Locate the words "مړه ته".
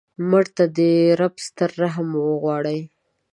0.29-0.65